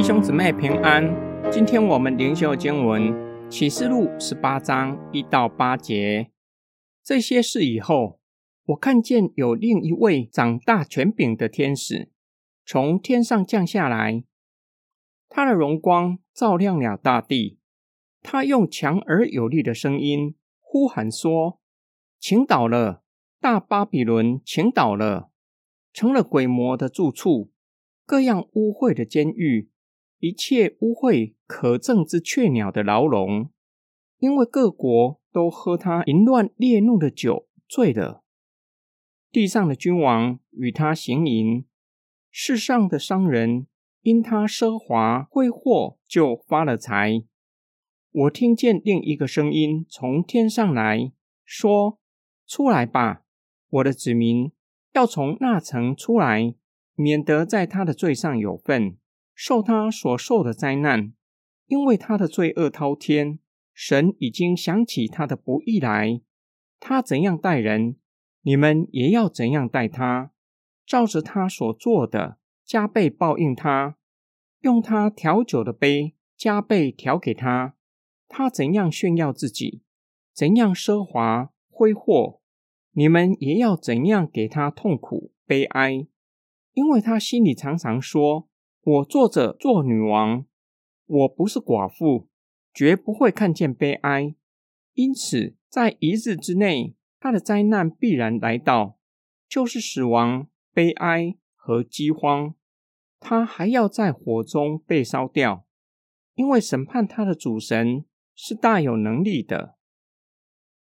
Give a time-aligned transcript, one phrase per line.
[0.00, 1.14] 弟兄姊妹平安，
[1.52, 3.12] 今天我们灵修经文
[3.50, 6.30] 启示录十八章一到八节。
[7.04, 8.18] 这些事以后，
[8.68, 12.10] 我看见有另一位长大权柄的天使
[12.64, 14.24] 从天上降下来，
[15.28, 17.58] 他的荣光照亮了大地。
[18.22, 21.60] 他用强而有力的声音呼喊说
[22.18, 23.02] ：“请倒了，
[23.38, 25.28] 大巴比伦，请倒了，
[25.92, 27.50] 成了鬼魔的住处，
[28.06, 29.68] 各样污秽的监狱。”
[30.20, 33.50] 一切污秽可憎之雀鸟的牢笼，
[34.18, 38.22] 因为各国都喝他淫乱烈怒的酒醉了。
[39.32, 41.64] 地上的君王与他行淫，
[42.30, 43.66] 世上的商人
[44.02, 47.22] 因他奢华挥霍就发了财。
[48.12, 51.12] 我听见另一个声音从天上来
[51.44, 51.98] 说
[52.46, 53.22] ：“出来吧，
[53.70, 54.52] 我的子民，
[54.92, 56.54] 要从那层出来，
[56.94, 58.98] 免得在他的罪上有份。”
[59.42, 61.14] 受他所受的灾难，
[61.64, 63.38] 因为他的罪恶滔天，
[63.72, 66.20] 神已经想起他的不义来。
[66.78, 67.96] 他怎样待人，
[68.42, 70.32] 你们也要怎样待他，
[70.84, 73.96] 照着他所做的，加倍报应他。
[74.60, 77.74] 用他调酒的杯，加倍调给他。
[78.28, 79.80] 他怎样炫耀自己，
[80.34, 82.42] 怎样奢华挥霍，
[82.92, 86.06] 你们也要怎样给他痛苦悲哀，
[86.74, 88.49] 因为他心里常常说。
[88.82, 90.46] 我坐着做女王，
[91.06, 92.28] 我不是寡妇，
[92.72, 94.34] 绝不会看见悲哀。
[94.94, 98.98] 因此，在一日之内，他的灾难必然来到，
[99.46, 102.54] 就是死亡、悲哀和饥荒。
[103.18, 105.66] 他还要在火中被烧掉，
[106.34, 109.76] 因为审判他的主神是大有能力的。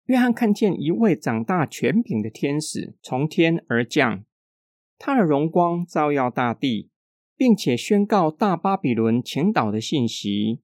[0.05, 4.23] 约翰看见一位长大权柄的天使从天而降，
[4.99, 6.91] 他的荣光照耀大地。
[7.39, 10.59] 并且宣告大巴比伦倾倒的信息。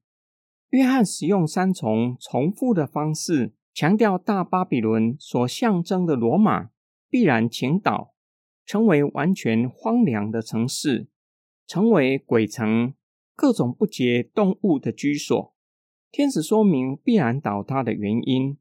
[0.72, 6.72] 约翰使用三重重复的方式，强调大巴比伦所象征的罗马
[7.10, 8.14] 必然倾倒，
[8.66, 11.08] 成为完全荒凉的城市，
[11.66, 12.94] 成为鬼城，
[13.38, 15.55] 各种不洁动物的居所。
[16.11, 18.58] 天使说明必然倒塌的原因，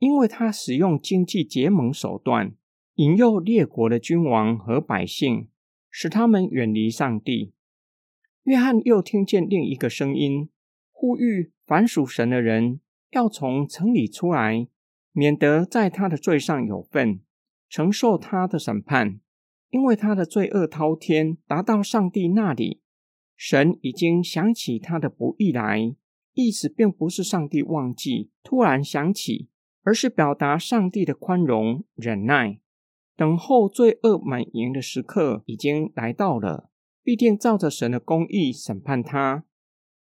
[0.00, 2.54] 因为他使用经济结盟手段，
[2.96, 5.48] 引诱列国的君王和百姓，
[5.88, 7.54] 使他们远离上帝。
[8.44, 10.50] 约翰又听见另一个声音，
[10.92, 14.68] 呼吁凡属神的人要从城里出来，
[15.12, 17.20] 免得在他的罪上有份，
[17.70, 19.20] 承受他的审判。
[19.70, 22.82] 因为他的罪恶滔天，达到上帝那里，
[23.34, 25.96] 神已经想起他的不义来。
[26.34, 29.48] 意思并不是上帝忘记，突然想起，
[29.82, 32.60] 而是表达上帝的宽容、忍耐，
[33.16, 36.70] 等候罪恶满盈的时刻已经来到了。
[37.04, 39.44] 必定照着神的公义审判他。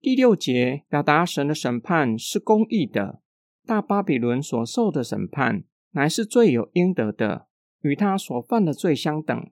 [0.02, 3.22] 第六节表达神的审判是公义的。
[3.66, 7.48] 大巴比伦所受的审判乃是罪有应得的，
[7.82, 9.52] 与他所犯的罪相等。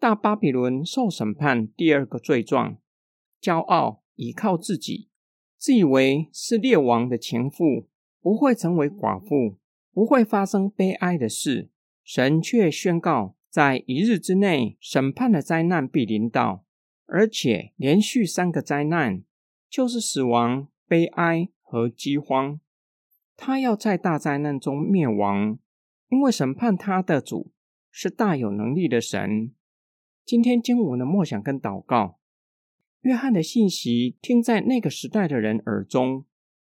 [0.00, 2.78] 大巴比伦受审判第二个罪状：
[3.40, 5.08] 骄傲，倚靠自己，
[5.56, 7.88] 自以为是列王的情妇，
[8.20, 9.58] 不会成为寡妇，
[9.92, 11.70] 不会发生悲哀的事。
[12.02, 16.61] 神却宣告，在一日之内，审判的灾难必临到。
[17.14, 19.22] 而且连续三个灾难，
[19.68, 22.58] 就是死亡、悲哀和饥荒。
[23.36, 25.58] 他要在大灾难中灭亡，
[26.08, 27.52] 因为审判他的主
[27.90, 29.52] 是大有能力的神。
[30.24, 32.18] 今天经文的默想跟祷告，
[33.02, 36.24] 约翰的信息听在那个时代的人耳中，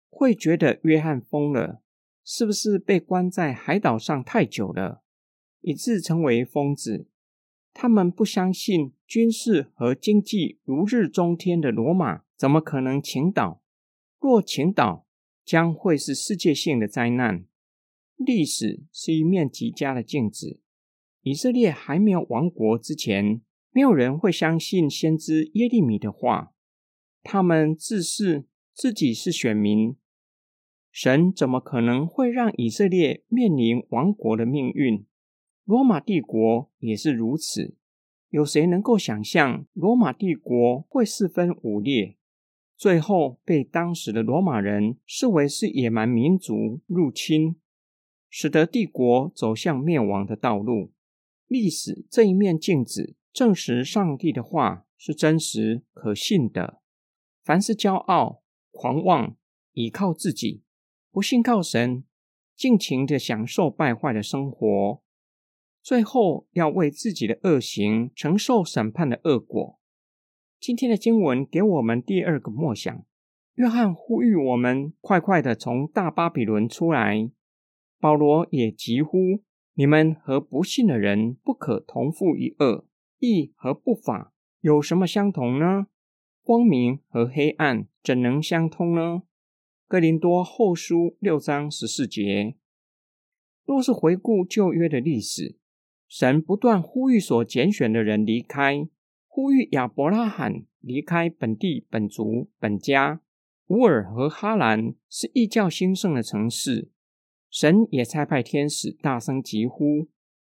[0.09, 1.83] 会觉得约翰疯了，
[2.23, 5.03] 是不是被关在海岛上太久了，
[5.61, 7.05] 以致成为疯子？
[7.73, 13.61] 他们不相信军事和经济如日中天的罗马怎么可能倾倒？
[14.19, 15.07] 若倾倒，
[15.43, 17.45] 将会是世界性的灾难。
[18.15, 20.59] 历史是一面极佳的镜子。
[21.23, 23.41] 以色列还没有亡国之前，
[23.71, 26.53] 没有人会相信先知耶利米的话。
[27.23, 29.95] 他们自视自己是选民，
[30.91, 35.05] 神怎么可能会让以色列面临亡国的命运？
[35.65, 37.75] 罗马帝国也是如此。
[38.29, 42.17] 有谁能够想象罗马帝国会四分五裂，
[42.75, 47.57] 最后被当时的罗马人视为是野蛮民族入侵，
[48.29, 50.91] 使得帝国走向灭亡的道路？
[51.47, 56.81] 历史这一面镜子证实上帝的话是真实可信的。
[57.43, 59.37] 凡是骄傲、狂妄、
[59.73, 60.63] 倚靠自己、
[61.11, 62.03] 不信靠神、
[62.55, 65.02] 尽情的享受败坏的生活。
[65.83, 69.77] 最后要为自己的恶行承受审判的恶果。
[70.57, 73.05] 今天的经文给我们第二个默想。
[73.55, 77.29] 约翰呼吁我们快快的从大巴比伦出来。
[77.99, 79.43] 保罗也疾呼：
[79.73, 82.87] 你们和不信的人不可同负一恶，
[83.19, 85.87] 义和不法有什么相同呢？
[86.41, 89.23] 光明和黑暗怎能相通呢？
[89.87, 92.55] 哥林多后书六章十四节。
[93.65, 95.57] 若是回顾旧约的历史，
[96.15, 98.87] 神不断呼吁所拣选的人离开，
[99.25, 103.21] 呼吁亚伯拉罕离开本地本族本家。
[103.69, 106.91] 乌尔和哈兰是异教兴盛的城市，
[107.49, 110.07] 神也差派天使大声疾呼，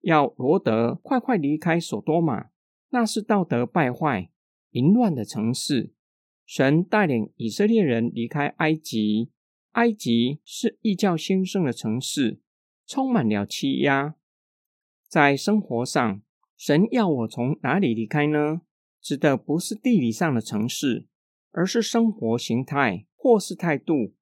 [0.03, 2.51] 要罗德快快离开索多玛，
[2.91, 4.29] 那是道德败坏、
[4.73, 5.95] 淫乱的城市。
[6.45, 9.31] 神带领以色列人离开埃及，
[9.73, 12.41] 埃及是异教兴盛的城市，
[12.87, 14.17] 充满了欺压。
[15.09, 16.21] 在生活上，
[16.57, 18.63] 神要我从哪里离开呢？
[19.01, 21.07] 指的不是地理上的城市。
[21.59, 24.13] 而是生活形态或是态度，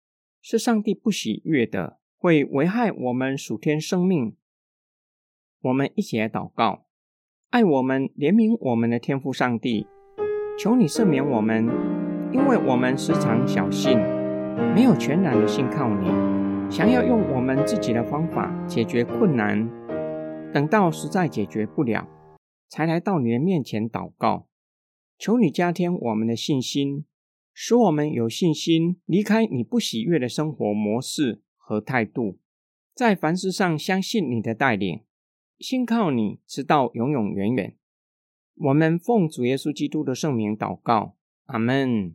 [0.40, 4.36] 是上帝不喜悦的，会危害我们属天生命。
[5.62, 6.87] 我们一起来祷告：
[7.50, 9.88] 爱我们、怜悯我们的天父上帝，
[10.56, 11.69] 求你赦免我们，
[12.32, 13.98] 因为我们时常小心，
[14.72, 16.06] 没有全然的信靠你，
[16.70, 19.69] 想要用我们自己的方法解决困难，
[20.54, 22.08] 等到实在解决不了，
[22.68, 24.46] 才来到你的面前祷告。
[25.18, 27.04] 求你加添我们的信心。
[27.52, 32.38] 使我们有信心离开你不喜悦的生活模式和态度，
[32.94, 35.02] 在凡事上相信你的带领，
[35.58, 37.76] 信靠你直到永永远远。
[38.56, 41.16] 我们奉主耶稣基督的圣名祷告，
[41.46, 42.14] 阿门。